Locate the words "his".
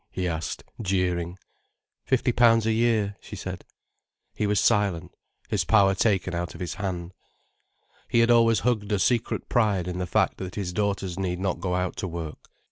5.47-5.63, 6.59-6.73, 10.55-10.73